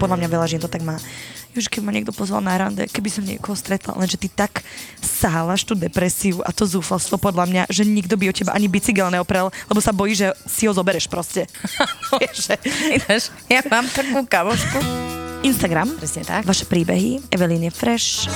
podľa 0.00 0.16
mňa 0.16 0.28
veľa 0.32 0.46
žien 0.48 0.62
to 0.64 0.72
tak 0.72 0.80
má. 0.80 0.96
Už 1.52 1.68
keď 1.68 1.80
ma 1.84 1.92
niekto 1.92 2.16
pozval 2.16 2.40
na 2.40 2.56
rande, 2.56 2.88
keby 2.88 3.08
som 3.12 3.26
niekoho 3.26 3.52
stretla, 3.52 3.98
lenže 4.00 4.16
ty 4.16 4.32
tak 4.32 4.64
sálaš 5.02 5.68
tú 5.68 5.76
depresiu 5.76 6.40
a 6.46 6.54
to 6.54 6.64
zúfalstvo 6.64 7.20
podľa 7.20 7.44
mňa, 7.44 7.62
že 7.68 7.84
nikto 7.84 8.16
by 8.16 8.30
o 8.30 8.34
teba 8.34 8.56
ani 8.56 8.70
bicykel 8.70 9.12
neoprel, 9.12 9.52
lebo 9.68 9.80
sa 9.82 9.92
bojí, 9.92 10.16
že 10.16 10.32
si 10.48 10.64
ho 10.64 10.72
zobereš 10.72 11.10
proste. 11.10 11.44
Ináš, 12.96 13.34
ja 13.50 13.60
mám 13.68 13.84
takú 13.92 14.24
kamošku. 14.24 14.78
Instagram. 15.42 15.96
Presne 15.96 16.22
tak. 16.24 16.44
Vaše 16.44 16.68
príbehy. 16.68 17.20
Evelyn 17.32 17.68
je 17.68 17.72
fresh. 17.72 18.30